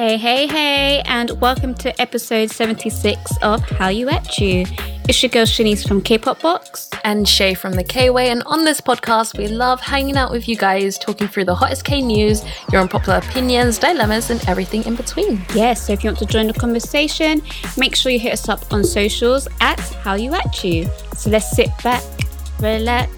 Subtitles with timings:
[0.00, 4.64] Hey, hey, hey, and welcome to episode 76 of Hallyu At U.
[5.06, 6.88] It's your girl Shanice from K-Pop Box.
[7.04, 8.30] and Shai from the K Way.
[8.30, 11.84] And on this podcast, we love hanging out with you guys, talking through the hottest
[11.84, 15.44] K news, your unpopular opinions, dilemmas, and everything in between.
[15.54, 17.42] Yes, so if you want to join the conversation,
[17.76, 20.88] make sure you hit us up on socials at Hallyu At U.
[21.14, 22.02] So let's sit back,
[22.58, 23.12] relax,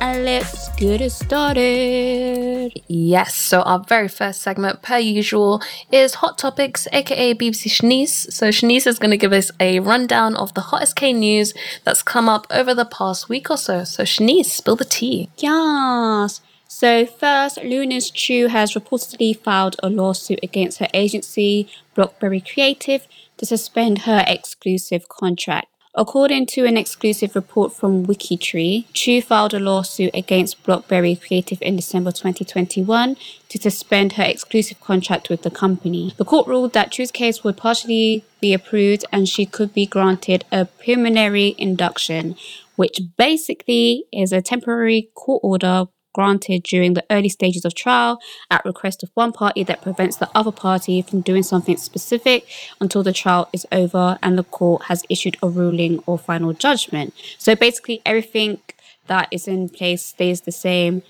[0.00, 2.72] and let's get it started.
[2.88, 8.32] Yes, so our very first segment, per usual, is Hot Topics, aka BBC Shanice.
[8.32, 12.02] So Shanice is going to give us a rundown of the hottest K news that's
[12.02, 13.84] come up over the past week or so.
[13.84, 15.30] So Shanice, spill the tea.
[15.38, 16.40] Yes.
[16.68, 23.46] So first, LOONA's Chuu has reportedly filed a lawsuit against her agency, Blockberry Creative, to
[23.46, 25.68] suspend her exclusive contract.
[25.96, 31.76] According to an exclusive report from Wikitree, Chuu filed a lawsuit against Blockberry Creative in
[31.76, 33.16] December 2021
[33.48, 36.12] to suspend her exclusive contract with the company.
[36.16, 40.44] The court ruled that Chuu's case would partially be approved and she could be granted
[40.50, 42.34] a preliminary injunction,
[42.74, 45.84] which basically is a temporary court order
[46.14, 48.18] granted during the early stages of trial
[48.50, 52.46] at request of one party that prevents the other party from doing something specific
[52.80, 57.12] until the trial is over and the court has issued a ruling or final judgment.
[57.36, 58.60] So basically, everything
[59.06, 61.02] that is in place stays the same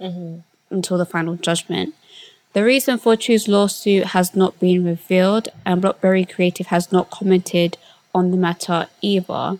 [0.00, 0.40] mm-hmm.
[0.70, 1.94] until the final judgment.
[2.52, 7.78] The reason for Chuu's lawsuit has not been revealed, and Blockberry Creative has not commented
[8.12, 9.58] on the matter either.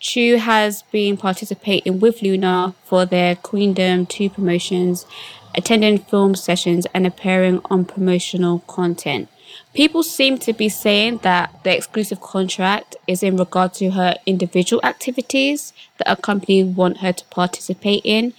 [0.00, 5.06] Chuu has been participating with LOONA for their Queendom 2 promotions,
[5.54, 9.28] attending film sessions, and appearing on promotional content.
[9.72, 14.80] People seem to be saying that the exclusive contract is in regard to her individual
[14.84, 18.34] activities that a company want her to participate in.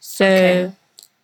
[0.00, 0.72] So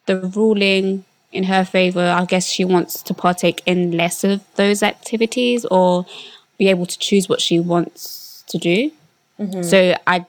[0.07, 4.83] the ruling in her favor, I guess she wants to partake in less of those
[4.83, 6.07] activities or
[6.59, 8.91] be able to choose what she wants to do.
[9.63, 10.27] So I,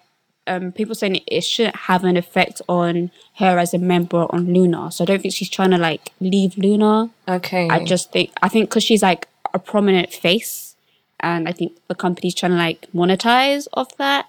[0.47, 4.91] um, people saying it shouldn't have an effect on her as a member on LOONA.
[4.91, 7.09] So I don't think she's trying to like leave LOONA.
[7.27, 7.67] Okay.
[7.69, 10.75] I just think I think because she's like a prominent face,
[11.19, 14.27] and I think the company's trying to like monetize off that.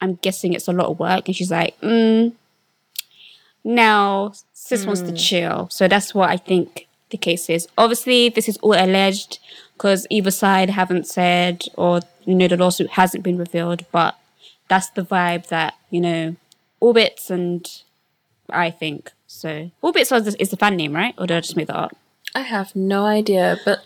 [0.00, 2.32] I'm guessing it's a lot of work, and she's like, mm,
[3.62, 5.68] now sis wants to chill.
[5.70, 7.68] So that's what I think the case is.
[7.78, 9.38] Obviously, this is all alleged
[9.74, 14.16] because either side haven't said or you know the lawsuit hasn't been revealed, but
[14.68, 16.36] that's the vibe that you know
[16.80, 17.66] Orbits and
[18.50, 19.70] I think so.
[19.82, 21.14] Orbits is the, is the fan name, right?
[21.18, 21.96] Or did I just make that up?
[22.34, 23.80] I have no idea, but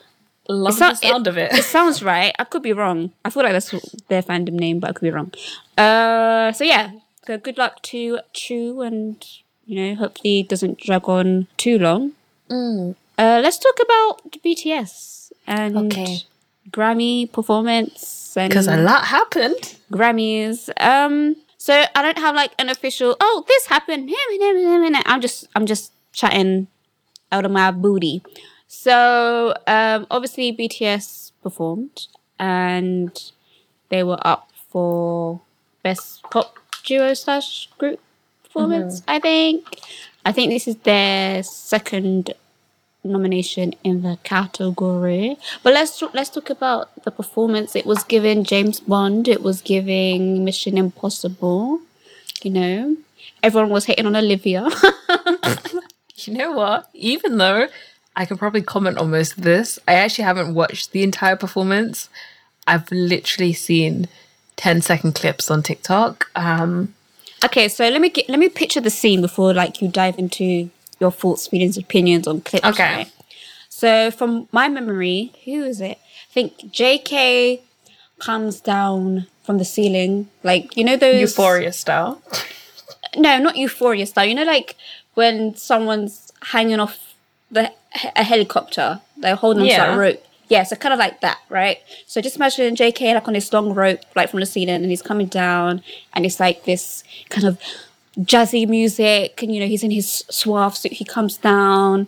[0.49, 1.53] love not- the sound of it.
[1.53, 2.35] It sounds right.
[2.39, 3.13] I could be wrong.
[3.25, 3.71] I feel like that's
[4.09, 5.33] their fandom name, but I could be wrong.
[5.77, 6.93] Uh, so yeah.
[7.27, 9.23] So good luck to Chuu, and
[9.67, 12.13] you know, hopefully it doesn't drag on too long.
[12.51, 15.18] Uh, let's talk about BTS
[15.49, 16.23] and Okay.
[16.71, 19.77] Grammy performance and Because a lot happened.
[19.91, 20.69] Grammys.
[20.81, 23.17] Um, so I don't have like an official.
[23.19, 24.11] Oh, this happened.
[24.13, 26.69] I'm just I'm just chatting
[27.33, 28.23] out of my booty.
[28.67, 32.07] So um, obviously BTS performed
[32.39, 33.11] and
[33.89, 35.41] they were up for
[35.83, 37.99] best pop duo slash group
[38.45, 39.03] performance.
[39.09, 39.81] I think.
[40.27, 42.35] I think this is their second
[43.05, 45.37] nomination in the category.
[45.63, 47.75] But let's talk, let's talk about the performance.
[47.77, 49.29] It was giving James Bond.
[49.29, 51.81] It was giving Mission Impossible.
[52.43, 52.97] You know,
[53.43, 54.69] everyone was hating on Olivia.
[56.27, 56.89] You know what?
[56.95, 57.69] Even though
[58.17, 62.09] I can probably comment on most of this, I actually haven't watched the entire performance.
[62.67, 64.09] I've literally seen
[64.57, 66.29] 10 second clips on TikTok.
[66.35, 66.95] Um,
[67.45, 70.71] okay, so let me get, let me picture the scene before like you dive into
[71.01, 72.67] your thoughts, feelings, opinions on clips.
[72.67, 72.95] Okay.
[72.97, 73.13] right?
[73.69, 75.99] So from my memory, who is it?
[75.99, 77.63] I think J.K.
[78.19, 82.21] comes down from the ceiling, like you know those Euphoria style.
[83.17, 84.27] no, not euphoria style.
[84.27, 84.77] You know, like
[85.15, 87.15] when someone's hanging off
[87.51, 87.73] the
[88.15, 89.87] a helicopter, they're holding onto Yeah.
[89.93, 90.25] that rope.
[90.49, 91.79] Yeah, so kind of like that, right?
[92.07, 95.03] So just imagine JK like on this long rope, like from the ceiling, and he's
[95.03, 95.83] coming down,
[96.15, 97.59] and it's like this kind of
[98.19, 100.93] jazzy music, and you know he's in his suave suit.
[100.93, 102.07] He comes down,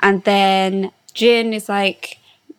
[0.00, 2.18] and then Jin is like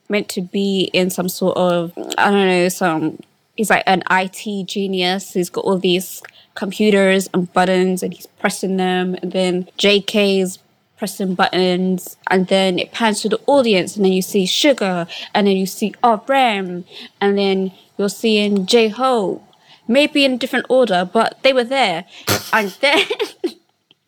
[0.09, 3.19] meant to be in some sort of I don't know some.
[3.55, 5.33] He's like an IT genius.
[5.33, 6.21] He's got all these
[6.55, 9.15] computers and buttons, and he's pressing them.
[9.21, 10.59] And then JK's
[10.97, 15.47] pressing buttons and then it pans to the audience and then you see Suga and
[15.47, 16.85] then you see RM
[17.21, 19.43] and then you're seeing J Hope
[19.87, 22.05] maybe in a different order but they were there
[22.53, 23.05] and then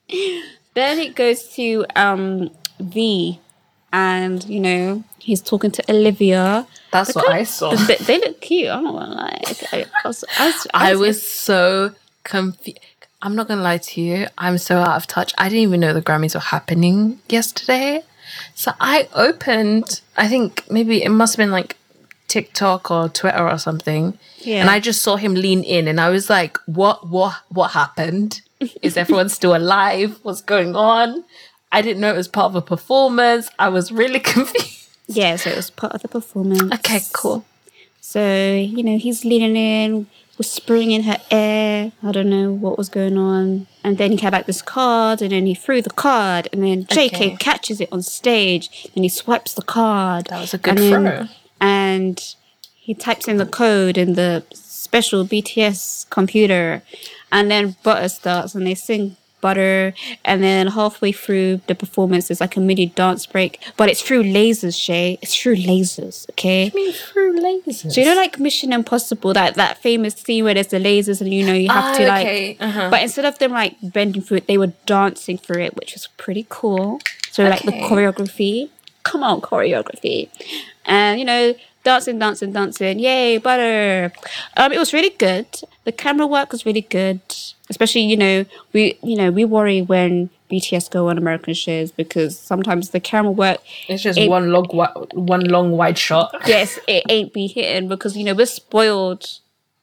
[0.73, 3.39] then it goes to um V
[3.93, 7.75] and you know he's talking to Olivia That's what I saw.
[7.87, 9.41] they, they look cute I'm not gonna lie
[9.71, 11.93] I, I was, I was, I was so
[12.23, 12.79] confused.
[13.21, 14.27] I'm not gonna lie to you.
[14.37, 15.33] I'm so out of touch.
[15.37, 18.03] I didn't even know the Grammys were happening yesterday.
[18.53, 20.01] So I opened.
[20.15, 21.77] I think maybe it must have been like
[22.27, 24.17] TikTok or Twitter or something.
[24.39, 24.61] Yeah.
[24.61, 27.07] And I just saw him lean in, and I was like, "What?
[27.09, 27.35] What?
[27.49, 28.41] What happened?
[28.81, 30.19] Is everyone still alive?
[30.23, 31.23] What's going on?"
[31.71, 33.49] I didn't know it was part of a performance.
[33.59, 34.87] I was really confused.
[35.07, 37.43] yeah so it was part of the performance Okay, cool.
[38.01, 38.21] So,
[38.55, 40.07] you know, he's leaning in,
[40.37, 41.91] whispering in her ear.
[42.01, 43.67] I don't know what was going on.
[43.83, 46.85] And then he had like this card, and then he threw the card, and then
[46.85, 47.35] JK Okay.
[47.37, 50.27] catches it on stage, and he swipes the card.
[50.27, 51.27] That was a good and throw.
[51.59, 52.21] And
[52.75, 56.81] he types in the code in the special BTS computer,
[57.31, 59.93] and then Butter starts, and they sing Butter,
[60.25, 64.23] and then halfway through the performance, there's like a mini dance break, but it's through
[64.23, 65.17] lasers, Shai.
[65.21, 66.71] It's through lasers, okay?
[66.73, 67.91] Me through lasers.
[67.93, 71.31] So you know, like Mission Impossible, that that famous scene where there's the lasers and
[71.33, 72.25] you know you have Ah, to like.
[72.25, 72.89] okay, uh-huh.
[72.89, 76.07] But instead of them like bending through it, they were dancing through it, which was
[76.17, 76.99] pretty cool.
[77.31, 78.69] So like the choreography,
[79.03, 80.29] come on, choreography,
[80.87, 81.53] and you know,
[81.83, 84.11] dancing, dancing, dancing, yay, butter.
[84.57, 85.47] Um, it was really good.
[85.83, 87.21] The camera work was really good,
[87.69, 92.39] especially you know we you know we worry when BTS go on American shows because
[92.39, 94.65] sometimes the camera work It's just It- one long
[95.13, 96.33] one long wide shot.
[96.47, 99.39] yes, it ain't be hitting because you know we're spoiled.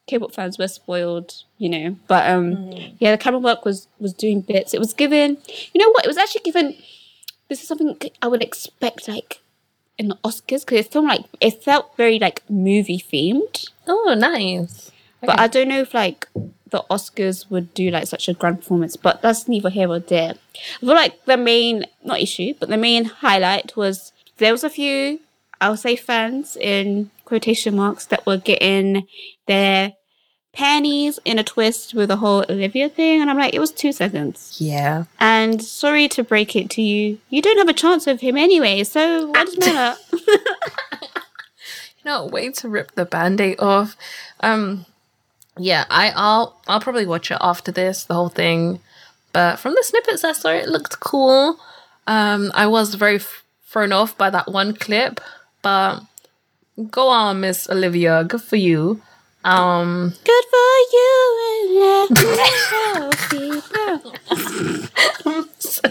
[0.06, 1.96] K-pop fans were spoiled, you know.
[2.08, 4.74] But um, yeah, the camera work was was doing bits.
[4.74, 5.38] It was given,
[5.72, 6.04] you know what?
[6.04, 6.76] It was actually given.
[7.48, 9.40] This is something I would expect like
[9.98, 13.68] in the Oscars because it felt like it felt very like movie themed.
[13.86, 14.90] Oh, nice.
[15.20, 16.28] But I don't know if like
[16.70, 18.96] the Oscars would do like such a grand performance.
[18.96, 20.34] But that's neither here or there.
[20.76, 24.70] I feel like the main not issue, but the main highlight was there was a
[24.70, 25.20] few
[25.60, 29.06] I'll say fans in quotation marks that were getting
[29.46, 29.94] their
[30.54, 33.92] panties in a twist with the whole Olivia thing, and I'm like, it was two
[33.92, 34.56] seconds.
[34.58, 35.04] Yeah.
[35.20, 38.84] And sorry to break it to you, you don't have a chance of him anyway.
[38.84, 39.98] So what does it matter?
[42.04, 43.96] No, way to rip the band-aid off.
[44.40, 44.84] Um
[45.56, 48.80] yeah, I I'll I'll probably watch it after this, the whole thing.
[49.32, 51.58] But from the snippets I saw it looked cool.
[52.06, 55.18] Um I was very f- thrown off by that one clip,
[55.62, 56.00] but
[56.90, 59.00] go on, Miss Olivia, good for you.
[59.44, 61.14] Um Good for you
[62.08, 63.14] and let help
[65.58, 65.90] so.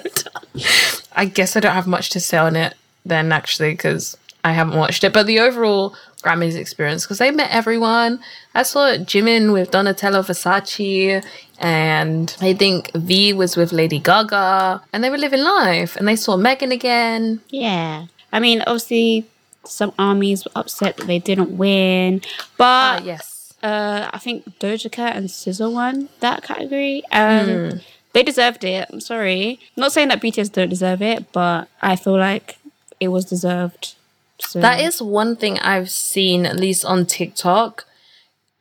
[1.15, 2.73] I guess I don't have much to say on it
[3.05, 5.13] then actually because I haven't watched it.
[5.13, 8.19] But the overall Grammys experience because they met everyone.
[8.55, 11.23] I saw Jimin with Donatella Versace,
[11.59, 15.95] and I think V was with Lady Gaga, and they were living life.
[15.95, 17.41] And they saw Megan again.
[17.49, 18.05] Yeah.
[18.31, 19.25] I mean, obviously,
[19.65, 22.21] some armies were upset that they didn't win,
[22.57, 23.32] but yes.
[23.63, 27.03] Uh, I think Doja Cat and SZA won that category.
[27.11, 27.77] Um, Hmm.
[28.13, 28.87] They deserved it.
[28.93, 29.59] I'm sorry.
[29.75, 32.57] not saying that BTS don't deserve it, but I feel like
[32.99, 33.95] it was deserved.
[34.39, 37.85] So That is one thing I've seen, at least on TikTok.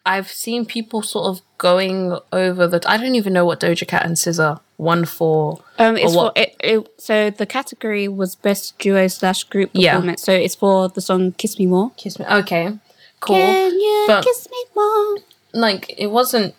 [0.07, 2.81] I've seen people sort of going over the.
[2.89, 5.63] I don't even know what Doja Cat and SZA won for.
[5.79, 6.89] Um, it's for it, it.
[6.99, 9.85] So the category was best duo slash group performance.
[9.85, 9.93] Yeah.
[9.95, 10.23] performance.
[10.23, 12.25] So it's for the song "Kiss Me More." Kiss me.
[12.27, 12.79] Okay,
[13.23, 13.37] cool.
[13.37, 15.19] Can you But- kiss me more?
[15.55, 16.55] like it wasn't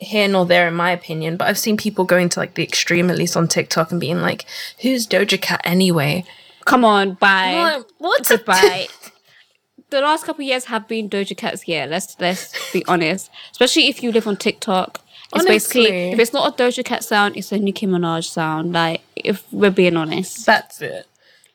[0.00, 3.10] here nor there in my opinion, but I've seen people going to like the extreme,
[3.10, 4.44] at least on TikTok, and being like,
[4.82, 6.24] "Who's Doja Cat anyway?"
[6.64, 7.82] Come on, bye.
[7.98, 8.26] What?
[8.28, 8.88] Goodbye.
[9.90, 11.86] the last couple of years have been Doja Cat's year.
[11.86, 13.30] Let's let's be honest.
[13.52, 15.00] Especially if you live on TikTok.
[15.34, 18.72] It's basically if it's not a Doja Cat sound, it's a Nicki Minaj sound.
[18.72, 20.46] Like if we're being honest.
[20.46, 21.06] That's it.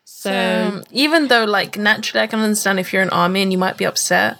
[0.06, 3.58] So Um, even though, like, naturally, I can understand if you're an army and you
[3.58, 4.38] might be upset,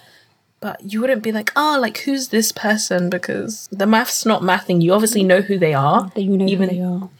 [0.60, 4.82] but you wouldn't be like, "Oh, like, who's this person?" Because the math's not mathing.
[4.82, 6.10] You obviously know who they are.
[6.14, 7.10] that you know even who they are.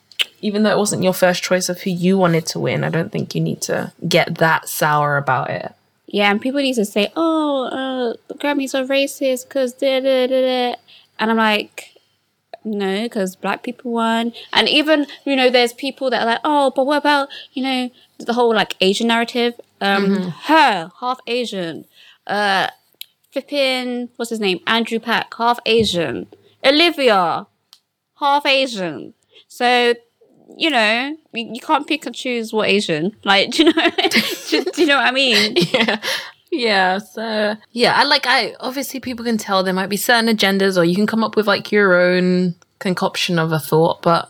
[0.41, 3.11] even though it wasn't your first choice of who you wanted to win, I don't
[3.13, 5.73] think you need to get that sour about it.
[6.07, 10.27] Yeah, and people need to say, "Oh, uh, the Grammys are racist because da da
[10.27, 10.77] da da,"
[11.19, 11.91] and I'm like,
[12.65, 14.33] no, because black people won.
[14.53, 17.91] And even, you know, there's people that are like, oh, but what about, you know,
[18.19, 19.61] the whole like Asian narrative?
[19.83, 21.85] Um, her, half Asian.
[22.27, 22.69] Uh,
[23.35, 24.61] flipping, what's his name?
[24.67, 26.29] Andrew Paak, half Asian.
[26.65, 27.47] Olivia,
[28.19, 29.13] half Asian.
[29.49, 29.95] So,
[30.57, 33.17] you know, you, you can't pick and choose what Asian.
[33.25, 33.91] Like, do you know?
[34.49, 35.57] do, do you know what I mean?
[35.73, 36.01] yeah.
[36.53, 40.79] Yeah, so yeah, I like I obviously people can tell there might be certain agendas
[40.79, 44.29] or you can come up with like your own concoction of a thought, but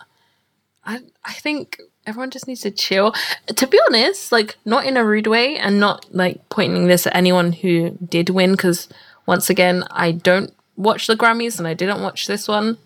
[0.87, 3.15] I I think everyone just needs to chill.
[3.47, 7.17] To be honest, like not in a rude way and not like pointing this at
[7.17, 8.89] anyone who did win because
[9.27, 12.79] once again, I don't watch the Grammys and I didn't watch this one.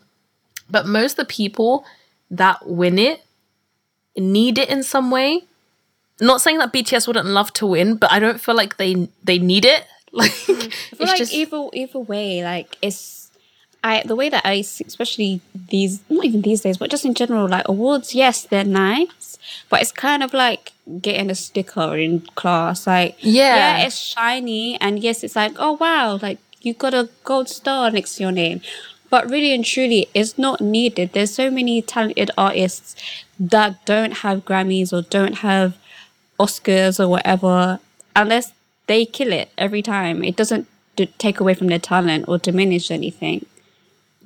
[0.71, 1.85] But most of the people
[2.31, 3.25] that win it
[4.17, 5.45] need it in some way
[6.21, 9.39] not saying that BTS wouldn't love to win, but I don't feel like they they
[9.39, 9.85] need it.
[10.11, 13.18] Like I feel it's like just either either way, like it's
[13.89, 15.41] I the way that I see, especially
[15.71, 19.39] these not even these days, but just in general, like awards, yes, they're nice,
[19.71, 22.87] but it's kind of like getting a sticker in class.
[22.87, 23.57] Like Yeah.
[23.57, 27.91] yeah, it's shiny, and yes, it's like oh wow, like you got a gold star
[27.91, 28.61] next to your name.
[29.11, 31.13] But really and truly, it's not needed.
[31.15, 32.95] There's so many talented artists
[33.41, 35.79] that don't have Grammys or don't have
[36.39, 37.81] Oscars or whatever,
[38.15, 38.53] unless
[38.87, 40.23] they kill it every time.
[40.23, 40.67] It doesn't
[40.97, 43.47] d- take away from their talent or diminish anything.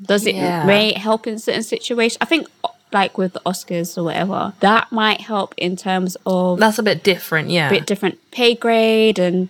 [0.01, 0.65] Does it Yeah.
[0.65, 2.19] may help in certain situations?
[2.21, 2.47] I think,
[2.93, 7.03] like with the Oscars or whatever, that might help in terms of that's a bit
[7.03, 7.69] different, yeah.
[7.69, 9.49] a bit different pay grade and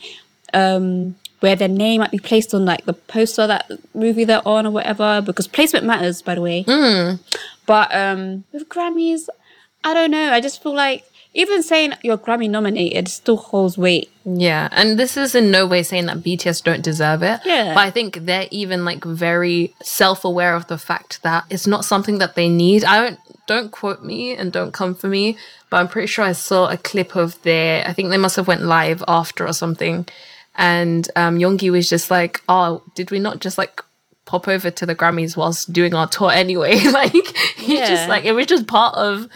[0.55, 4.65] um where their name might be placed on like the poster that movie they're on
[4.67, 6.63] or whatever because placement matters by the way
[7.67, 9.29] but um with grammys
[9.83, 14.11] i don't know i just feel like even saying you're grammy nominated still holds weight
[14.25, 17.41] Yeah, and this is in no way saying that BTS don't deserve it.
[17.45, 17.75] Yeah.
[17.75, 22.19] But I think they're even like very self-aware of the fact that it's not something
[22.19, 22.85] that they need.
[22.85, 25.37] I don't don't quote me and don't come for me,
[25.69, 28.47] but I'm pretty sure I saw a clip of their I think they must have
[28.47, 30.07] went live after or something.
[30.55, 33.81] And um Yoongi was just like, "Oh, did we not just like
[34.25, 37.13] pop over to the Grammys whilst doing our tour anyway?" like
[37.57, 37.89] he's Yeah.
[37.89, 39.29] just like it was just part of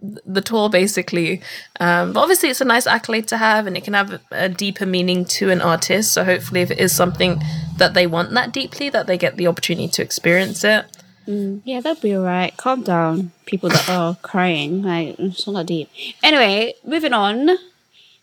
[0.00, 1.40] the tour basically.
[1.80, 4.86] Um but obviously it's a nice accolade to have and it can have a deeper
[4.86, 6.12] meaning to an artist.
[6.12, 7.40] So hopefully if it is something
[7.76, 10.84] that they want that deeply that they get the opportunity to experience it.
[11.26, 14.82] Yeah that'll be all right calm down people that are crying.
[14.82, 15.90] Like it's not that deep.
[16.22, 17.58] Anyway moving on.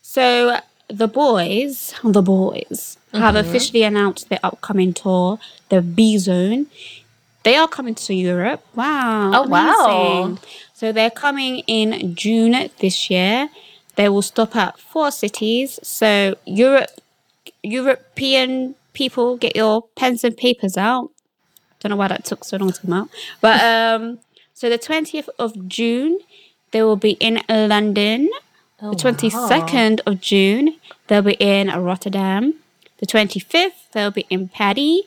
[0.02, 6.66] So the Boyz the Boyz have officially announced their upcoming tour the B-Zone.
[7.42, 8.64] They are coming to Europe.
[8.74, 9.30] Wow.
[9.34, 10.38] Oh, wow.
[10.76, 13.48] So they're coming in June this year.
[13.94, 15.80] They will stop at four cities.
[15.82, 16.90] So Europe
[17.62, 21.08] European people get your pens and papers out.
[21.80, 23.08] Don't know why that took so long to come out.
[23.40, 24.18] But um
[24.52, 26.18] so the 20th of June
[26.72, 28.28] they will be in London.
[28.82, 32.52] Oh, the 22nd of June they'll be in Rotterdam.
[32.98, 35.04] The 25th they'll be in Paris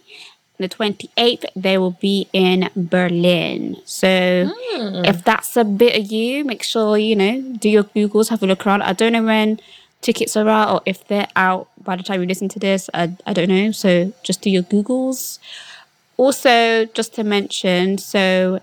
[0.60, 3.78] the 28th they will be in berlin.
[3.86, 5.06] So hmm.
[5.06, 8.46] if that's a bit of you make sure you know do your googles have a
[8.46, 8.84] look around.
[8.84, 9.60] I don't know when
[10.01, 12.89] tickets are out or if they're out by the time you listen to this.
[12.94, 13.72] I, I don't know.
[13.72, 15.39] So just do your googles.
[16.18, 18.60] Also just to mention so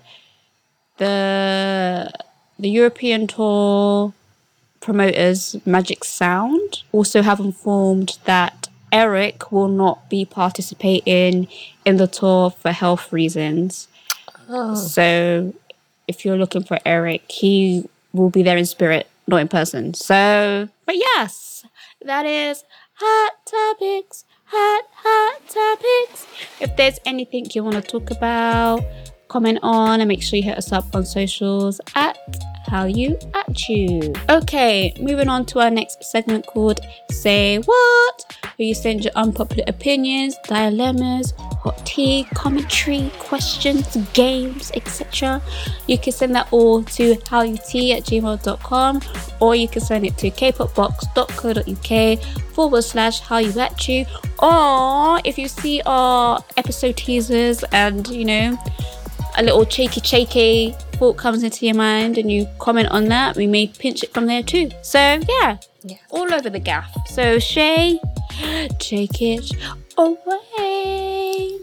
[0.97, 2.11] the
[2.59, 4.13] the european tour
[4.79, 11.47] promoters magic sound also have informed that eric will not be participating
[11.85, 13.87] in the tour for health reasons.
[14.49, 14.75] Oh.
[14.75, 15.53] So
[16.07, 19.93] if you're looking for eric he will be there in spirit not in person.
[19.93, 21.65] So but yes
[22.05, 22.63] that is
[22.93, 26.25] hot topics hot hot topics.
[26.59, 28.81] If there's anything you want to talk about
[29.27, 32.17] comment on and make sure you hit us up on socials at
[32.67, 34.13] how you at you.
[34.29, 36.79] Okay moving on to our next segment called
[37.11, 45.41] say what where you send your unpopular opinions dilemmas hot tea commentary questions games etc
[45.87, 49.01] you can send that all to hallyuatu at gmail.com
[49.39, 52.19] or you can send it to kpopbox.co.uk
[52.57, 54.03] forward slash Hallyu At U.
[54.39, 58.57] Or if you see our episode teasers and you know
[59.37, 63.45] a little cheeky cheeky thought comes into your mind and you comment on that, we
[63.47, 64.71] may pinch it from there too.
[64.81, 65.97] So yeah, Yeah.
[66.09, 66.91] all over the gaff.
[67.07, 67.99] So Shai,
[68.79, 69.51] take it
[69.97, 71.59] away.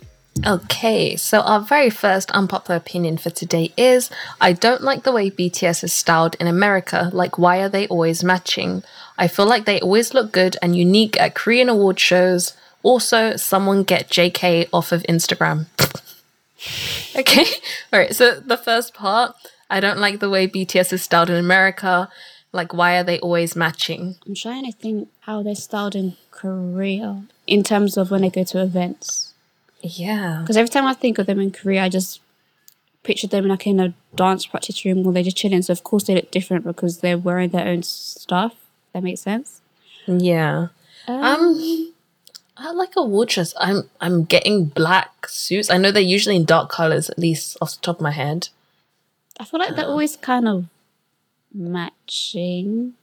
[0.47, 5.31] Okay, so our very first unpopular opinion for today is I don't like the way
[5.31, 7.09] BTS is styled in America.
[7.13, 8.83] Like, why are they always matching?
[9.17, 12.55] I feel like they always look good and unique at Korean award shows.
[12.83, 15.67] Also, someone get JK off of Instagram.
[17.17, 17.45] Okay.
[17.93, 18.15] All right.
[18.15, 19.37] So the first part,
[19.71, 22.09] I don't like the way BTS is styled in America.
[22.53, 24.17] Like, why are they always matching?
[24.27, 28.43] I'm trying to think how they're styled in Korea in terms of when they go
[28.43, 29.33] to events.
[29.81, 30.39] Yeah.
[30.41, 32.21] Because every time I think of them in Korea, I just
[33.05, 35.63] picture them in like in a dance practice room or they're just chilling.
[35.63, 38.55] So of course they look different because they're wearing their own stuff.
[38.93, 39.61] That makes sense.
[40.07, 40.69] Yeah.
[41.07, 41.94] Um,
[42.57, 43.49] I like a wardrobe.
[43.59, 45.71] I'm I'm getting black suits.
[45.71, 48.49] I know they're usually in dark colors, at least off the top of my head.
[49.41, 49.89] I feel like they're uh.
[49.89, 50.67] always kind of
[51.53, 52.95] matching.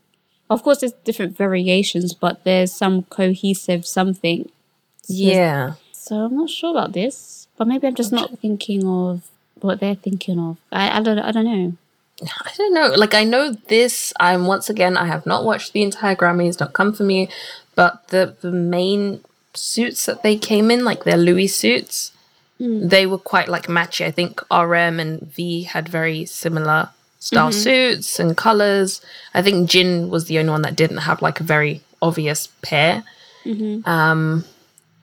[0.49, 4.49] Of course, there's different variations, but there's some cohesive something.
[5.07, 5.73] Yeah.
[5.91, 9.29] So I'm not sure about this, but maybe I'm just not thinking of
[9.59, 10.57] what they're thinking of.
[10.71, 11.77] I, I don't I don't know.
[12.23, 12.87] I don't know.
[12.95, 14.13] Like I know this.
[14.19, 14.95] I'm once again.
[14.95, 16.57] I have not watched the entire Grammys.
[16.57, 17.29] Don't come for me.
[17.75, 19.21] But the the main
[19.53, 22.11] suits that they came in, like their Louis suits,
[22.57, 22.87] hmm.
[22.87, 24.05] they were quite like matchy.
[24.05, 26.89] I think RM and V had very similar
[27.19, 27.59] style mm-hmm.
[27.59, 29.01] suits and colors.
[29.33, 33.03] I think Jin was the only one that didn't have like a very obvious pair.
[33.45, 33.87] Mm-hmm.
[33.87, 34.45] Um,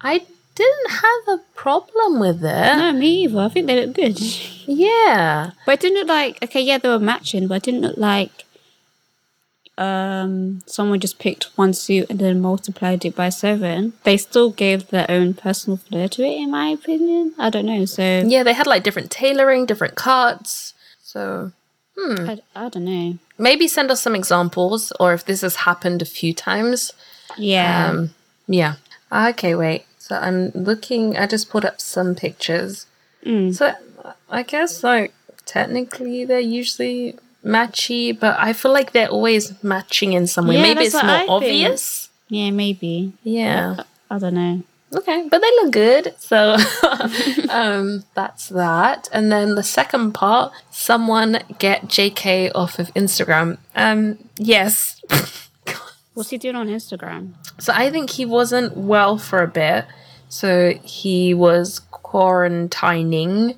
[0.00, 2.76] I didn't have a problem with it.
[2.76, 3.38] No, me either.
[3.38, 4.20] I think they look good.
[4.66, 5.52] Yeah.
[5.64, 8.44] But it didn't look like okay, yeah, they were matching, but it didn't look like
[9.78, 13.92] um someone just picked one suit and then multiplied it by seven.
[14.04, 17.34] They still gave their own personal flair to it, in my opinion.
[17.38, 17.84] I don't know.
[17.84, 20.74] So Yeah, they had like different tailoring, different cuts.
[21.02, 21.52] So
[21.96, 23.18] I, I don't know.
[23.38, 26.92] maybe send us some examples or if this has happened a few times.
[27.36, 27.88] Yeah.
[27.88, 28.14] Um,
[28.46, 28.74] yeah.
[29.10, 29.84] Okay, wait.
[29.98, 32.86] So I'm looking, I just pulled up some pictures.
[33.24, 33.54] Mm.
[33.54, 33.74] So
[34.30, 35.12] I guess like
[35.44, 40.56] technically they're usually matchy, but I feel like they're always matching in some way.
[40.56, 41.30] Yeah, maybe it's more I think.
[41.30, 42.08] obvious.
[42.28, 43.12] yeah, maybe.
[43.22, 43.84] Yeah.
[44.10, 44.62] I don't know.
[44.94, 46.14] Okay, but they look good.
[46.18, 46.56] So
[47.50, 49.08] um, that's that.
[49.12, 53.58] And then the second part, someone get JK off of Instagram.
[53.76, 55.00] Um, yes.
[56.14, 57.34] What's he doing on Instagram?
[57.58, 59.84] So I think he wasn't well for a bit.
[60.30, 63.56] So he was quarantining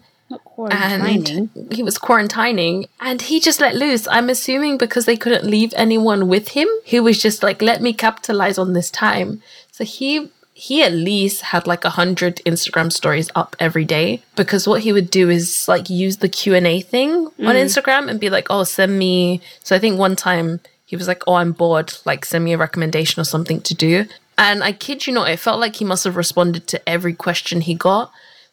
[0.69, 4.07] and he was quarantining and he just let loose.
[4.09, 6.69] I'm assuming because they couldn't leave anyone with him.
[6.85, 9.43] He was just like, let me capitalize on this time.
[9.73, 14.69] So he he at least had like a hundred Instagram stories up every day because
[14.69, 17.65] what he would do is like use the Q and A thing on mm.
[17.65, 19.41] Instagram and be like, oh, send me.
[19.65, 21.95] So I think one time he was like, oh, I'm bored.
[22.05, 24.07] Like send me a recommendation or something to do.
[24.37, 27.61] And I kid you not, it felt like he must have responded to every question
[27.61, 28.11] he got.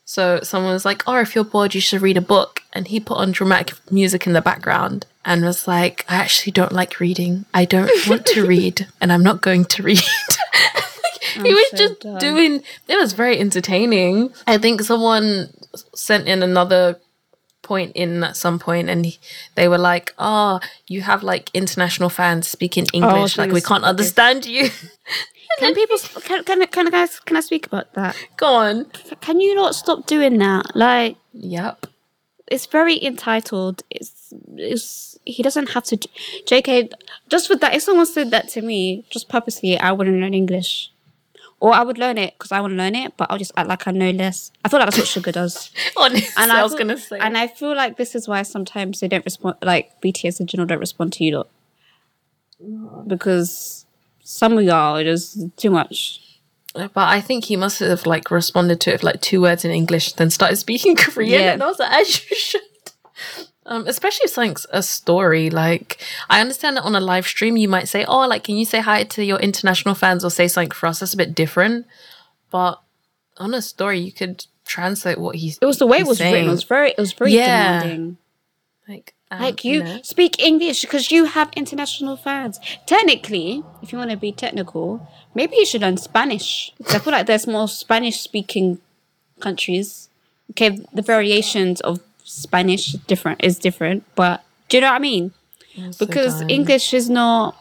[0.09, 2.97] So someone was like, "Oh, if you're bored, you should read a book." And he
[3.01, 7.45] put on dramatic music in the background and was like, "I actually don't like reading.
[7.53, 9.99] I don't want to read, and I'm not going to read."
[11.33, 12.19] he was so just dumb.
[12.19, 12.63] doing.
[12.87, 14.33] It was very entertaining.
[14.47, 15.53] I think someone
[15.93, 17.01] sent in another
[17.61, 19.19] point in at some point and he,
[19.55, 23.83] they were like oh you have like international fans speaking oh, english like we can't
[23.83, 24.69] understand you
[25.59, 25.97] Can people?
[26.21, 27.19] Can can can I guys?
[27.19, 28.15] Can I speak about that?
[28.37, 28.85] go on
[29.21, 30.75] Can you not stop doing that?
[30.75, 31.87] Like yep
[32.47, 33.83] it's very entitled.
[33.89, 35.97] It's it's he doesn't have to.
[35.97, 36.91] Jk,
[37.29, 40.91] just with that, if someone said that to me, just purposely, I wouldn't learn English,
[41.59, 43.67] or I would learn it because I want to learn it, but I'll just act
[43.67, 44.51] like I know less.
[44.63, 45.71] I feel like that's what Suga does.
[45.97, 49.07] honestly i, was feel- gonna say and I feel like this is why sometimes they
[49.07, 49.57] don't respond.
[49.61, 51.49] Like BTS in general don't respond to you lot
[52.63, 53.07] mm.
[53.07, 53.85] because
[54.29, 56.21] some of y'all are just too much.
[56.73, 59.71] But I think he must have like responded to it with like two words in
[59.71, 61.53] English, then started speaking Korean, Yeah.
[61.53, 62.61] and I was like, as you should.
[63.65, 65.49] Um, especially if something's a story.
[65.49, 68.63] Like, I understand that on a live stream, you might say, "Oh, like, can you
[68.65, 71.85] say hi to your international fans or say something for us?" That's a bit different.
[72.49, 72.79] But
[73.37, 75.57] on a story, you could translate what he's.
[75.61, 76.47] It was the way it was written.
[76.47, 76.91] It was very.
[76.91, 77.81] It was very Yeah.
[77.81, 78.17] demanding.
[78.87, 79.99] like, um, Like you know.
[80.03, 82.59] speak English because you have international fans.
[82.85, 86.71] Technically, if you want to be technical, maybe you should learn Spanish.
[86.89, 88.79] I feel like there's more Spanish speaking
[89.39, 90.09] countries.
[90.51, 95.31] Okay, the variations of Spanish different is different, but do you know what I mean?
[95.99, 96.41] Because.
[96.49, 97.55] English is not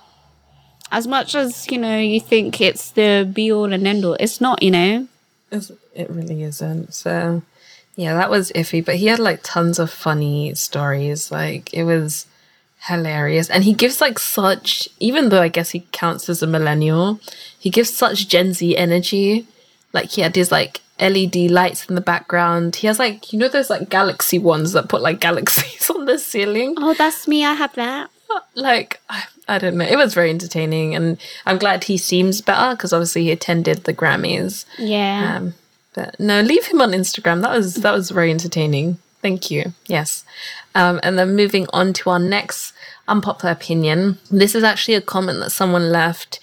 [0.92, 4.14] as much as you know you think it's the be all and end all.
[4.20, 5.08] It's not, you know.
[5.50, 6.92] It's- It really isn't.
[6.94, 7.42] So,
[7.96, 8.84] yeah, that was iffy.
[8.84, 11.30] But he had like tons of funny stories.
[11.32, 12.26] Like, it was
[12.88, 13.50] hilarious.
[13.50, 17.20] And he gives like such, even though I guess he counts as a millennial,
[17.58, 19.46] he gives such Gen Z energy.
[19.92, 22.76] Like, he had his like LED lights in the background.
[22.76, 26.18] He has like, you know, those like galaxy ones that put like galaxies on the
[26.18, 27.44] ceiling Oh, that's me.
[27.44, 28.10] I have that.
[28.54, 32.74] like I, I don't know it was very entertaining and i'm glad he seems better
[32.74, 35.36] because obviously he attended the grammys Yeah.
[35.36, 35.54] um
[35.96, 37.42] But no, leave him on Instagram.
[37.42, 38.98] That was that was very entertaining.
[39.22, 39.72] Thank you.
[39.88, 40.24] Yes.
[40.74, 42.72] Um, and then moving on to our next
[43.08, 44.18] unpopular opinion.
[44.30, 46.38] This is actually a comment that someone left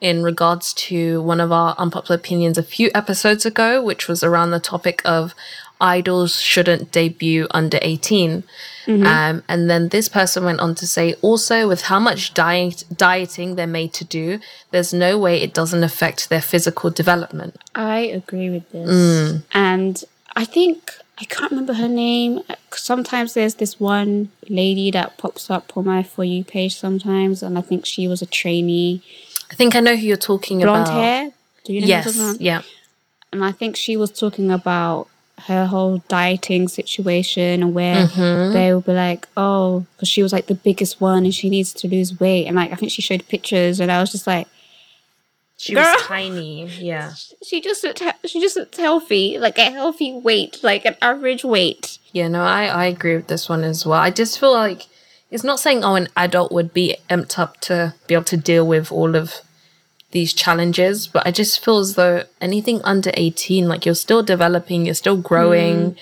[0.00, 4.50] in regards to one of our unpopular opinions a few episodes ago, which was around
[4.50, 5.34] the topic of
[5.80, 8.42] idols shouldn't debut under 18.
[8.88, 13.54] Um, and then this person went on to say also, with how much diet, dieting
[13.56, 17.56] they're made to do, there's no way it doesn't affect their physical development.
[17.74, 19.42] I agree with this.
[19.52, 20.02] And
[20.36, 22.40] I think, I can't remember her name.
[22.72, 27.58] Sometimes there's this one lady that pops up on my For You page sometimes, and
[27.58, 29.02] I think she was a trainee.
[29.50, 30.94] I think I know who you're talking Blonde about.
[31.02, 31.30] hair.
[31.64, 32.36] Do you know Yes.
[32.40, 32.62] Yeah.
[33.34, 35.08] and I think she was talking about
[35.46, 38.52] her whole dieting situation and where mm-hmm.
[38.52, 41.72] they will be like, oh, because she was like the biggest one and she needs
[41.72, 42.46] to lose weight.
[42.46, 44.46] And like, I think she showed pictures and I was just like,
[45.56, 45.84] She Girl.
[45.84, 46.66] was tiny.
[46.66, 47.12] Yeah.
[47.46, 51.98] she just looked, she just looked healthy, like a healthy weight, like an average weight.
[52.12, 54.00] Yeah, no, I, I agree with this one as well.
[54.00, 54.86] I just feel like
[55.30, 58.66] it's not saying, oh, an adult would be amped up to be able to deal
[58.66, 59.34] with all of
[60.10, 64.86] these challenges, but I just feel as though anything under 18, like you're still developing,
[64.86, 65.96] you're still growing.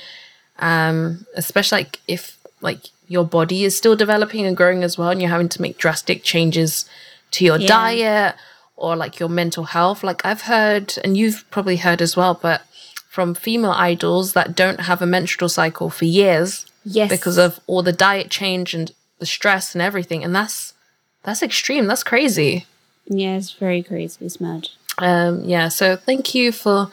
[0.58, 5.20] Um, especially like if like your body is still developing and growing as well, and
[5.20, 6.84] you're having to make drastic changes
[7.32, 7.66] to your Yeah.
[7.68, 8.36] diet
[8.76, 10.02] or like your mental health.
[10.02, 12.62] Like I've heard, and you've probably heard as well, but
[13.10, 17.10] from female idols that don't have a menstrual cycle for years Yes.
[17.10, 20.72] because of all the diet change and the stress and everything, and that's
[21.24, 21.86] that's extreme.
[21.86, 22.66] That's crazy.
[23.06, 24.76] Yeah, it's very crazy, Smudge.
[24.98, 26.90] Um, yeah, so thank you for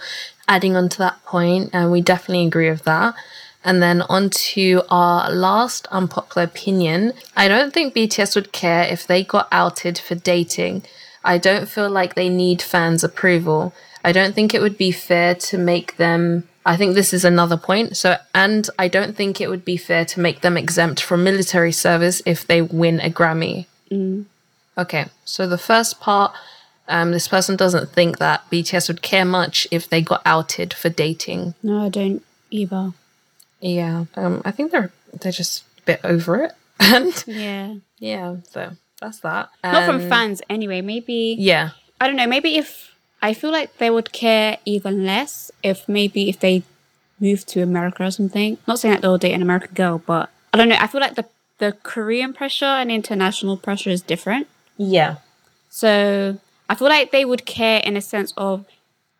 [0.48, 3.16] adding on to that point, and we definitely agree with that.
[3.64, 7.14] And then on to our last unpopular opinion.
[7.36, 10.84] I don't think BTS would care if they got outed for dating.
[11.24, 13.74] I don't feel like they need fans' approval.
[14.04, 16.50] I don't think it would be fair to make them.
[16.66, 17.96] I think this is another point.
[17.96, 21.72] So, and I don't think it would be fair to make them exempt from military
[21.72, 23.68] service if they win a Grammy.
[24.78, 26.34] Okay, so the first part,
[26.88, 30.90] um, this person doesn't think that BTS would care much if they got outed for
[30.90, 31.54] dating.
[31.62, 32.94] No, I don't either.
[33.62, 37.76] Yeah, um, I think they're they're just a bit over it, and Yeah.
[38.00, 39.50] yeah, so that's that.
[39.64, 40.82] Not from Um, fans anyway.
[40.82, 41.70] Maybe Yeah,
[42.02, 42.28] I don't know.
[42.28, 46.64] Maybe if I feel like they would care even less if maybe if they
[47.20, 48.58] moved to America or something.
[48.68, 50.78] Not saying that they'll date an American girl, but I don't know.
[50.80, 51.26] I feel like the
[51.60, 54.48] the Korean pressure and international pressure is different.
[54.78, 55.18] Yeah,
[55.70, 56.38] So
[56.70, 58.66] I feel like they would care in a sense of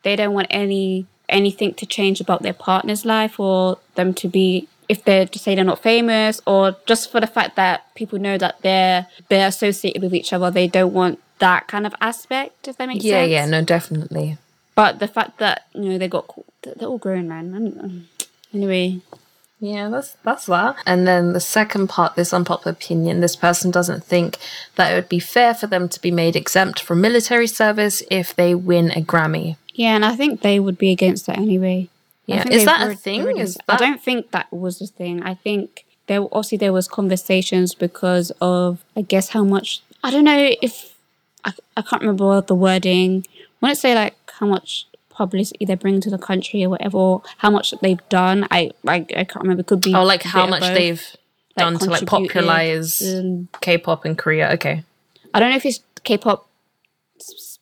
[0.04, 4.68] they don't want any anything to change about their partner's life or them to be
[4.90, 8.38] if they're to say they're not famous or just for the fact that people know
[8.38, 12.78] that they're they're associated with each other they don't want that kind of aspect if
[12.78, 13.46] that makes yeah, sense yeah.
[13.46, 14.38] Yeah no, definitely.
[14.76, 16.26] but the fact that you know they got
[16.62, 18.08] they're all grown man um,
[18.54, 19.00] anyway
[19.64, 20.76] Yeah, that's that's that.
[20.86, 24.38] And then the second part, this unpopular opinion, this person doesn't think
[24.76, 28.36] that it would be fair for them to be made exempt from military service if
[28.36, 29.56] they win a Grammy.
[29.74, 31.88] yeah and I think they would be against that anyway
[32.26, 33.22] Yeah, is that a thing?
[33.22, 35.16] already- Is I don't think that was a thing.
[35.32, 38.68] I think there obviously there was conversations because of
[39.00, 39.68] I guess how much
[40.06, 40.74] I don't know if
[41.48, 43.26] I, I can't remember the wording.
[43.60, 44.70] When it say like how much
[45.14, 48.48] publicity they bring to the country or whatever, or how much they've done.
[48.52, 49.62] I I, I can't remember.
[49.62, 50.74] It could be Oh, like how much both.
[50.76, 51.06] they've
[51.56, 54.52] Like, done to like popularize um, K-pop in Korea.
[54.54, 54.84] Okay.
[55.34, 56.48] I don't know if it's K-pop.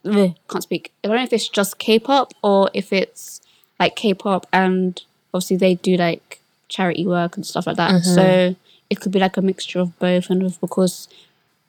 [0.05, 0.91] ugh, Can't speak.
[1.03, 3.41] I don't know if it's just K-pop or if it's
[3.79, 5.01] like K-pop and
[5.33, 8.01] obviously they do like charity work and stuff like that.
[8.03, 8.55] So
[8.89, 11.07] it could be like a mixture of both, and of because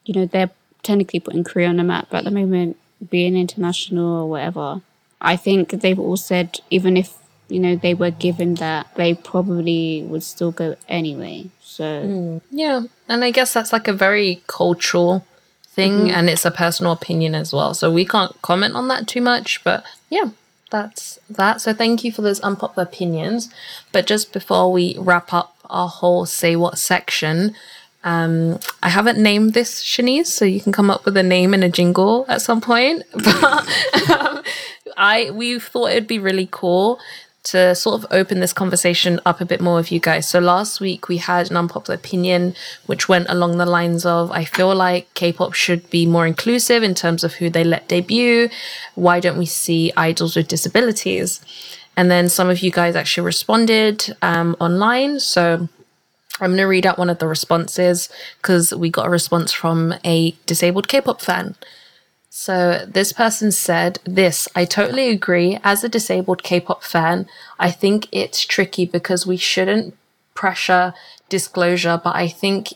[0.05, 0.51] you know they're
[0.83, 2.77] technically putting Korea on the map but at the moment,
[3.11, 4.81] being international or whatever.
[5.23, 7.15] I think they've all said even if
[7.49, 11.47] you know they were given that, they probably would still go anyway.
[11.63, 15.25] So Yeah, and I guess that's like a very cultural
[15.63, 17.73] thing, and it's a personal opinion as well.
[17.73, 20.31] So we can't comment on that too much, but yeah,
[20.71, 21.61] that's that.
[21.61, 23.49] So thank you for those unpopular opinions.
[23.93, 27.55] But just before we wrap up our whole say what section,
[28.05, 31.63] um, I haven't named this Shanice, so you can come up with a name and
[31.63, 33.05] a jingle at some point.
[33.15, 34.43] But um,
[34.97, 36.99] I we thought it'd be really cool
[37.45, 40.29] to sort of open this conversation up a bit more with you guys.
[40.29, 42.55] So last week we had an unpopular opinion
[42.87, 46.95] which went along the lines of I feel like K-pop should be more inclusive in
[46.95, 48.49] terms of who they let debut.
[48.95, 51.41] Why don't we see idols with disabilities?
[51.97, 55.19] And then some of you guys actually responded um, online.
[55.21, 55.69] So
[56.41, 59.95] I'm going to read out one of the responses because we got a response from
[60.05, 61.57] a disabled K pop fan.
[62.35, 65.59] So this person said this, I totally agree.
[65.63, 67.27] As a disabled K-pop fan,
[67.61, 69.95] I think it's tricky because we shouldn't
[70.33, 70.95] pressure
[71.29, 72.69] disclosure, but I think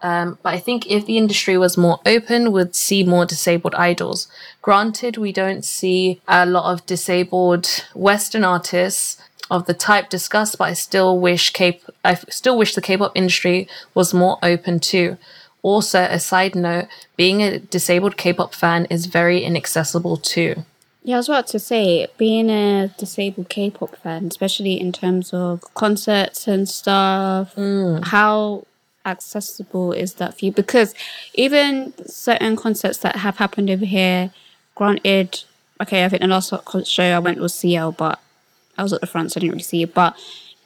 [0.00, 4.28] um, but I think if the industry was more open, we'd see more disabled idols.
[4.62, 9.18] Granted, we don't see a lot of disabled Western artists
[9.50, 13.68] of the type discussed, but I still wish K I still wish the K-pop industry
[13.92, 15.18] was more open too.
[15.62, 20.64] Also, a side note, being a disabled K-pop fan is very inaccessible too.
[21.02, 25.62] Yeah, I was about to say, being a disabled K-pop fan, especially in terms of
[25.74, 28.04] concerts and stuff, mm.
[28.04, 28.66] how
[29.04, 30.52] accessible is that for you?
[30.52, 30.94] Because
[31.34, 34.32] even certain concerts that have happened over here,
[34.74, 35.44] granted,
[35.80, 36.52] okay, I think the last
[36.86, 38.18] show I went was CL, but
[38.76, 39.94] I was at the front, so I didn't really see it.
[39.94, 40.16] But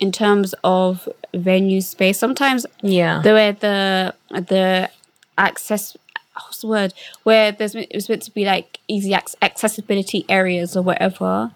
[0.00, 3.20] in terms of venue space, sometimes Yeah.
[3.22, 4.90] the way the the
[5.38, 5.96] access
[6.34, 10.74] what's the word where there's it was meant to be like easy ac- accessibility areas
[10.76, 11.50] or whatever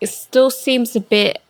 [0.00, 1.40] it still seems a bit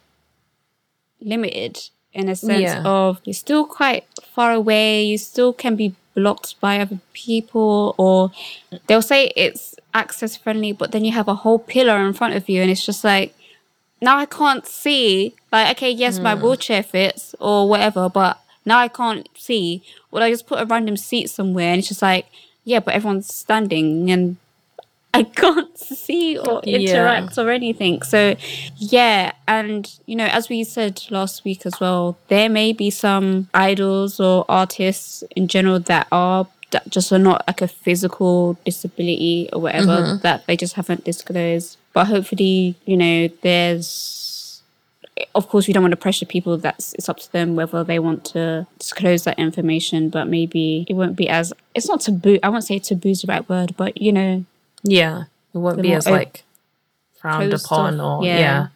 [1.21, 2.83] limited in a sense Yeah.
[2.85, 8.33] of you're still quite far away you still can be blocked by other people or
[8.87, 12.49] they'll say it's access friendly but then you have a whole pillar in front of
[12.49, 13.35] you and it's just like
[14.01, 15.35] now I can't see.
[15.53, 16.43] Like, okay, yes, my hmm.
[16.43, 19.83] wheelchair fits or whatever, but now I can't see.
[20.11, 22.27] Well, I just put a random seat somewhere and it's just like,
[22.65, 24.37] yeah, but everyone's standing and
[25.15, 26.79] I can't see or Yeah.
[26.79, 28.03] interact or anything.
[28.03, 28.37] So,
[28.77, 29.33] yeah.
[29.49, 34.21] And, you know, as we said last week as well, there may be some idols
[34.21, 39.63] or artists in general that are that just are not like a physical disability or
[39.63, 40.19] whatever mm-hmm.
[40.19, 41.79] that they just haven't disclosed.
[41.99, 44.63] But hopefully, you know, there's
[45.35, 47.99] of course we don't want to pressure people that's it's up to them whether they
[47.99, 52.49] want to disclose that information but maybe it won't be as it's not taboo i
[52.49, 54.45] won't say taboo is the right word but you know
[54.85, 55.25] Yeah.
[55.53, 56.45] It won't be as op- like
[57.21, 58.39] frowned upon off, or yeah.
[58.39, 58.67] yeah.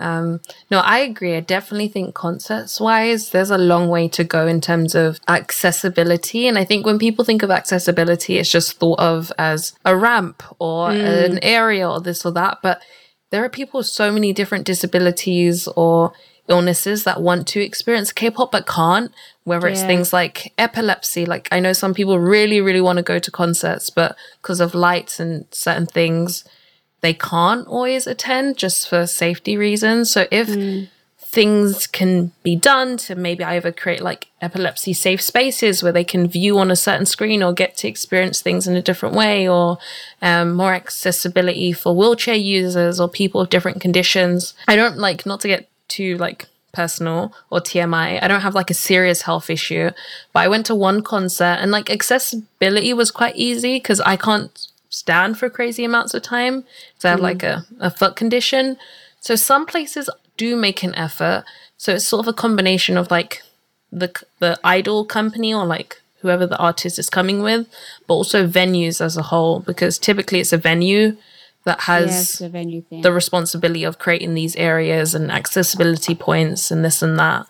[0.00, 1.36] Um, no, I agree.
[1.36, 6.48] I definitely think concerts wise, there's a long way to go in terms of accessibility.
[6.48, 10.42] And I think when people think of accessibility, it's just thought of as a ramp
[10.58, 12.58] or an area or this or that.
[12.62, 12.82] But
[13.30, 16.12] there are people with so many different disabilities or
[16.48, 19.12] illnesses that want to experience K-pop but can't.
[19.44, 23.18] Whether it's things like epilepsy, like I know some people really, really want to go
[23.18, 26.44] to concerts, but because of lights and certain things,
[27.00, 30.10] they can't always attend just for safety reasons.
[30.10, 30.48] So if
[31.30, 36.26] things can be done to maybe either create like epilepsy safe spaces where they can
[36.26, 39.78] view on a certain screen or get to experience things in a different way or
[40.22, 45.38] um, more accessibility for wheelchair users or people with different conditions i don't like not
[45.40, 49.88] to get too like personal or tmi i don't have like a serious health issue
[50.32, 54.66] but i went to one concert and like accessibility was quite easy because i can't
[54.90, 56.64] stand for crazy amounts of time
[56.98, 58.76] so i have like a, a foot condition
[59.20, 60.08] so some places
[60.40, 61.44] do make an effort.
[61.76, 63.42] So it's sort of a combination of like
[63.92, 67.68] the the idol company or like whoever the artist is coming with,
[68.06, 71.16] but also venues as a whole because typically it's a venue
[71.64, 76.84] that has a venue thing the responsibility of creating these areas and accessibility points and
[76.84, 77.46] this and that.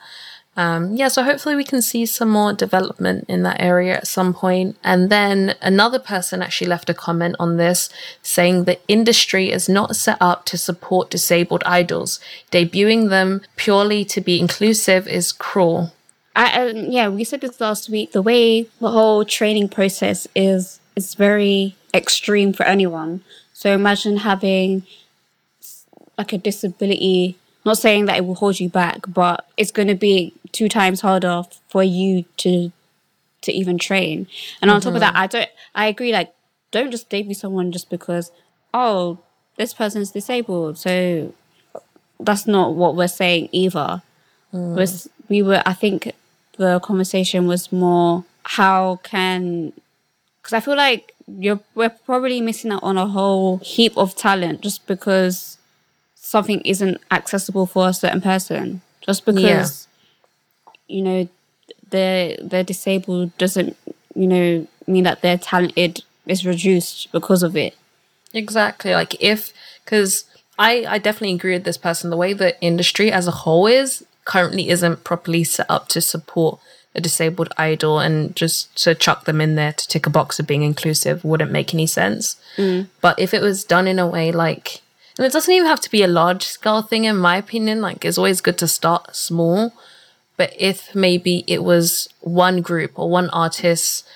[0.57, 4.35] Um, yeah, so hopefully we can see some more development in that area at some
[4.35, 4.77] point.
[4.83, 7.89] And then another person actually left a comment on this
[8.23, 12.21] saying the industry is not set up to support disabled idols.
[12.51, 15.93] Debuting them purely to be inclusive is cruel.
[16.37, 18.13] I, yeah, we said this last week.
[18.13, 23.23] The way the whole training process is is very extreme for anyone.
[23.53, 24.85] So imagine having
[26.17, 27.37] like a disability.
[27.71, 31.01] Not saying that it will hold you back, but it's going to be two times
[31.01, 32.73] harder for you to
[33.43, 34.27] to even train.
[34.61, 35.23] And on top of that, mm-hmm.
[35.23, 35.51] I don't.
[35.75, 36.13] I agree.
[36.13, 36.35] Like,
[36.73, 38.33] don't just debut someone just because
[38.75, 39.19] oh
[39.57, 40.79] this person's disabled.
[40.79, 41.33] So
[42.19, 44.03] that's not what we're saying either
[44.53, 44.75] mm.
[44.75, 46.13] was we were i think
[46.59, 49.73] the conversation was more how can
[50.41, 54.61] because i feel like you're we're probably missing out on a whole heap of talent
[54.61, 55.59] just because
[56.31, 59.89] something isn't accessible for a certain person just because
[60.87, 61.29] you know
[61.91, 63.77] they're they're disabled doesn't
[64.15, 67.75] you know mean that their talented is reduced because of it
[68.33, 68.93] Exactly.
[68.93, 69.53] Like if
[69.85, 70.25] because
[70.59, 72.11] I I definitely agree with this person.
[72.11, 76.61] The way the industry as a whole is currently isn't properly set up to support
[76.95, 80.47] a disabled idol and just to chuck them in there to tick a box of
[80.47, 82.37] being inclusive wouldn't make any sense.
[82.57, 82.89] Mm.
[83.01, 84.83] But if it was done in a way like
[85.21, 88.07] and it doesn't even have to be a large scale thing in my opinion, like
[88.07, 89.75] it's always good to start small.
[90.39, 94.09] But if maybe it was one group or one artist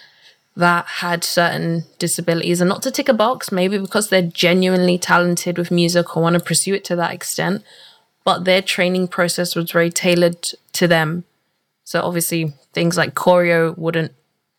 [0.56, 5.58] that had certain disabilities and not to tick a box, maybe because they're genuinely talented
[5.58, 7.62] with music or want to pursue it to that extent,
[8.24, 10.40] but their training process was very tailored
[10.72, 11.24] to them.
[11.84, 14.12] So obviously things like choreo wouldn't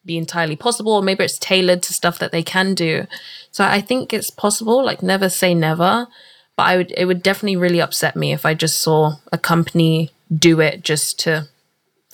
[0.05, 3.07] be entirely possible, or maybe it's tailored to stuff that they can do.
[3.49, 6.07] So I think it's possible, like never say never.
[6.57, 10.11] But I would it would definitely really upset me if I just saw a company
[10.33, 11.47] do it just to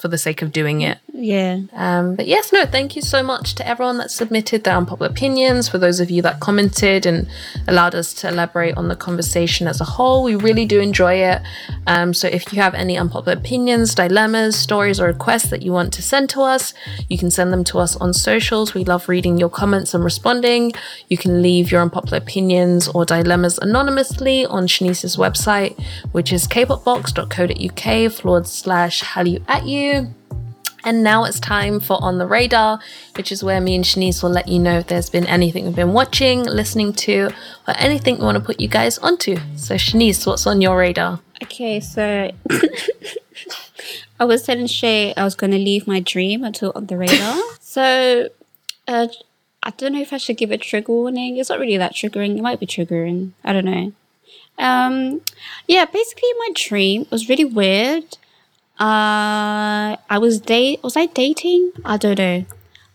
[0.02, 0.98] for the sake of doing it.
[1.14, 1.60] Yeah.
[1.74, 5.70] Um, but yes, no, thank you so much to everyone that submitted their unpopular opinions,
[5.70, 7.28] for those of you that commented and
[7.68, 10.24] allowed us to elaborate on the conversation as a whole.
[10.24, 11.42] We really do enjoy it.
[11.86, 15.94] Um, so if you have any unpopular opinions, dilemmas, stories, or requests that you want
[15.94, 16.74] to send to us,
[17.08, 18.74] you can send them to us on socials.
[18.74, 20.74] We love reading your comments and responding.
[21.08, 25.80] You can leave your unpopular opinions or dilemmas anonymously on Shanice's website,
[26.12, 29.90] which is kpopbox.co.uk forward slash Hallyu at you.
[30.84, 32.80] And now it's time for On the Radar,
[33.15, 35.75] which is where me and Shanice will let you know if there's been anything we've
[35.75, 37.30] been watching, listening to,
[37.67, 39.38] or anything we want to put you guys onto.
[39.56, 41.19] So, Shanice, what's on your radar?
[41.43, 42.32] Okay, so
[44.19, 47.41] I was telling Shai I was going to leave my dream until on the radar.
[47.60, 48.30] so
[48.88, 49.08] uh,
[49.63, 51.38] I don't know if I should give a trigger warning.
[51.38, 52.38] It's not really that triggering.
[52.38, 53.32] It might be triggering.
[53.43, 53.93] I don't know.
[54.58, 55.21] Um,
[55.67, 58.17] yeah, basically my dream was really weird.
[58.82, 60.82] Uh, I was date.
[60.84, 61.72] Was I dating?
[61.86, 62.46] I don't know.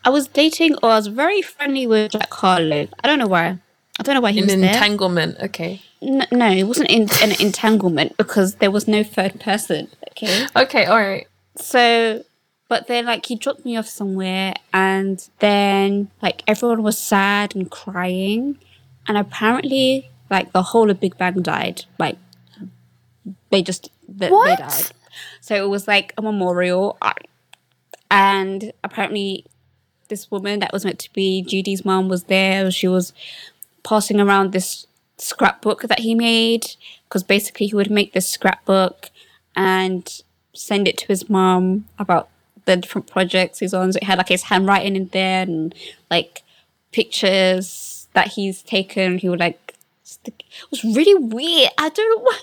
[0.04, 2.88] I was dating, or I was very friendly with Jack Harlow.
[3.02, 3.58] I don't know why.
[3.98, 4.72] I don't know why he An was there.
[4.74, 5.38] entanglement.
[5.40, 5.80] Okay.
[6.02, 9.88] N- no, it wasn't in, an entanglement because there was no third person.
[10.10, 10.46] Okay.
[10.56, 11.26] Okay, all right.
[11.56, 12.24] So,
[12.68, 17.70] but then like he dropped me off somewhere, and then like everyone was sad and
[17.70, 18.58] crying,
[19.06, 21.84] and apparently like the whole of Big Bang died.
[21.98, 22.16] Like
[23.50, 24.58] they just they, they What?
[24.58, 24.90] died.
[25.40, 26.98] So it was like a memorial,
[28.10, 29.46] and apparently
[30.08, 32.70] this woman that was meant to be GD's mom was there.
[32.70, 33.12] She was
[33.82, 34.86] passing around this
[35.18, 36.66] scrapbook that he made
[37.08, 39.10] because basically he would make this scrapbook
[39.56, 40.22] and
[40.54, 42.28] send it to his mom about
[42.66, 43.92] the different projects he's on.
[43.92, 45.74] So it had like his handwriting in there and
[46.10, 46.42] like
[46.92, 49.18] pictures that he's taken.
[49.18, 49.74] He would like.
[50.24, 51.70] It was really weird.
[51.78, 52.38] I don't know why.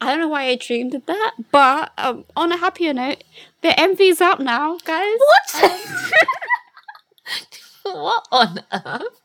[0.00, 3.24] I don't know why I dreamed of that, but um, on a happier note,
[3.62, 5.18] the MV's out now, guys.
[5.18, 6.12] What?
[7.84, 9.20] what on earth?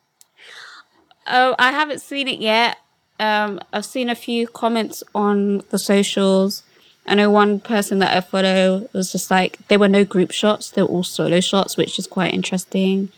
[1.28, 2.78] Oh, I haven't seen it yet.
[3.20, 6.64] Um, I've seen a few comments on the socials.
[7.06, 10.72] I know one person that I follow was just like there were no group shots;
[10.72, 13.10] they were all solo shots, which is quite interesting.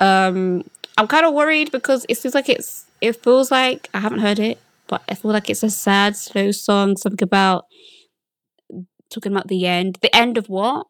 [0.00, 0.64] Um,
[0.98, 2.86] I'm kind of worried because it seems like it's.
[3.00, 4.58] It feels like I haven't heard it,
[4.88, 6.96] but I feel like it's a sad, slow song.
[6.96, 7.66] Something about
[9.10, 9.98] talking about the end.
[10.00, 10.86] The end of what?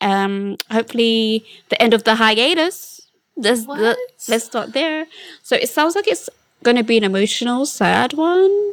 [0.00, 3.00] Um, hopefully the end of the hiatus.
[3.36, 3.96] Let's let,
[4.28, 5.06] let's start there.
[5.42, 6.28] So it sounds like it's
[6.62, 8.72] going to be an emotional, sad one.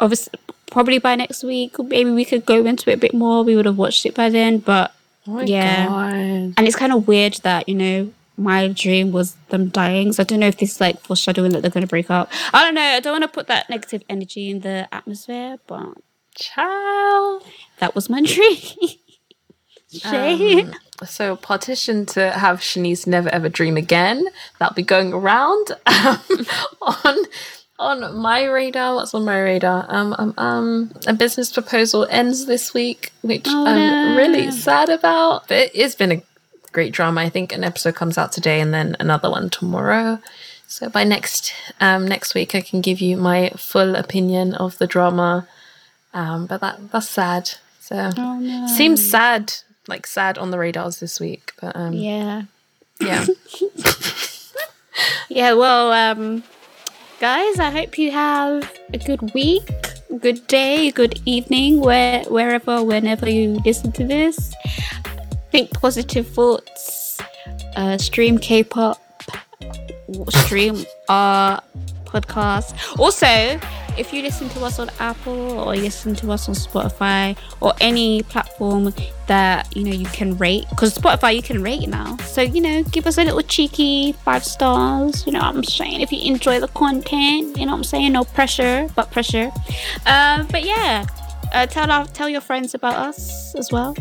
[0.00, 0.38] Obviously,
[0.70, 3.42] probably by next week, maybe we could go into it a bit more.
[3.42, 4.94] We would have watched it by then, but
[5.26, 5.86] Oh Yeah.
[5.88, 6.12] god.
[6.56, 10.12] and it's kind of weird that you know my dream was them dying.
[10.12, 12.30] So I don't know if this is like foreshadowing that they're going to break up.
[12.52, 12.80] I don't know.
[12.82, 15.94] I don't want to put that negative energy in the atmosphere, but
[16.34, 17.42] Child.
[17.80, 18.96] that was my dream.
[20.04, 20.74] Um,
[21.04, 24.26] so partition to have Shanice never ever dream again.
[24.58, 26.20] That'll be going around um,
[26.82, 27.16] on
[27.78, 28.96] on my radar.
[28.96, 29.86] What's on my radar?
[29.88, 35.48] Um, um, um, a business proposal ends this week, which Oh, I'm really sad about.
[35.48, 36.22] But it's been a
[36.72, 37.20] great drama.
[37.22, 40.18] I think an episode comes out today and then another one tomorrow.
[40.66, 44.86] So by next um, next week, I can give you my full opinion of the
[44.86, 45.48] drama.
[46.14, 47.50] Um, but that that's sad.
[47.80, 48.66] So Oh, no.
[48.66, 49.52] seems sad,
[49.86, 51.52] like sad on the radars this week.
[51.60, 52.42] But um, yeah,
[53.00, 53.24] yeah.
[55.28, 56.42] Yeah, well, um,
[57.20, 59.68] guys, I hope you have a good week,
[60.20, 64.52] good day, good evening, where wherever, whenever you listen to this.
[65.50, 67.18] Think positive thoughts.
[67.76, 69.00] Uh, stream K-pop.
[70.30, 71.62] Stream our
[72.04, 72.98] podcast.
[72.98, 73.60] Also,
[73.98, 78.22] if you listen to us on Apple or listen to us on Spotify or any
[78.22, 78.94] platform
[79.26, 82.16] that you know you can rate, because Spotify you can rate now.
[82.18, 85.26] So you know, give us a little cheeky five stars.
[85.26, 86.00] You know what I'm saying?
[86.00, 88.12] If you enjoy the content, you know what I'm saying?
[88.12, 89.50] No pressure, but pressure.
[90.06, 91.04] Um, but yeah,
[91.52, 93.94] uh, tell our, tell your friends about us as well.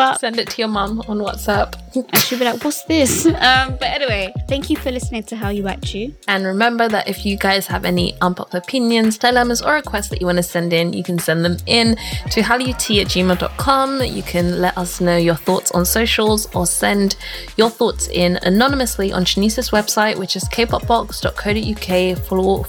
[0.00, 1.74] But send it to your mum on WhatsApp.
[1.94, 5.70] and she'll be like, "What's this?" Um, but anyway, Thank you for listening to Hallyu
[5.70, 6.12] At U.
[6.26, 10.26] And remember that if you guys have any unpopular opinions, dilemmas, or requests that you
[10.26, 11.94] want to send in, you can send them in
[12.32, 14.02] to hallyuatu at gmail.com.
[14.02, 17.14] You can let us know your thoughts on socials or send
[17.56, 22.18] your thoughts in anonymously on Shanice's website, which is kpopbox.co.uk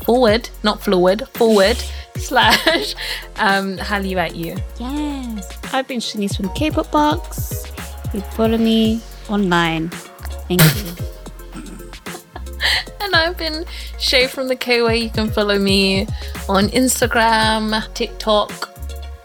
[0.06, 1.84] forward, not forward, forward
[2.22, 2.96] slash
[3.38, 4.56] um, Hallyu at you.
[4.80, 5.58] Yes.
[5.74, 7.66] I've been Shanice from K-Pop Box.
[8.14, 9.90] You follow me online.
[10.48, 11.06] Thank you.
[13.02, 13.66] and I've been
[14.00, 14.98] Shai from the K-Way.
[14.98, 16.08] You can follow me
[16.48, 18.70] on Instagram, TikTok,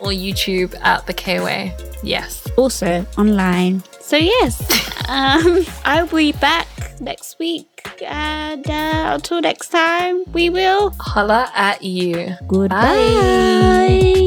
[0.00, 1.76] or YouTube at the K-Way.
[2.02, 2.46] Yes.
[2.56, 3.82] Also online.
[4.06, 4.62] So yes,
[5.08, 6.68] um, I'll be back
[7.00, 7.66] next week.
[8.00, 12.36] And uh, until next time, we will holla at you.
[12.46, 12.84] Goodbye.
[12.84, 14.26] Bye.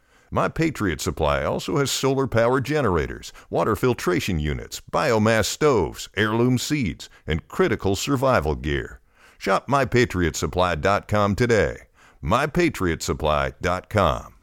[0.33, 7.09] My Patriot Supply also has solar power generators, water filtration units, biomass stoves, heirloom seeds,
[7.27, 9.01] and critical survival gear.
[9.37, 11.79] Shop MyPatriotSupply.com today.
[12.23, 14.33] MyPatriotSupply.com.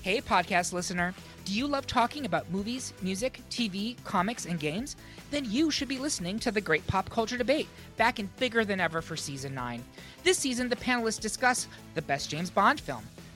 [0.00, 1.14] Hey, podcast listener.
[1.44, 4.96] Do you love talking about movies, music, TV, comics, and games?
[5.30, 8.80] Then you should be listening to the Great Pop Culture Debate, back and bigger than
[8.80, 9.84] ever for season 9.
[10.22, 13.04] This season, the panelists discuss the best James Bond film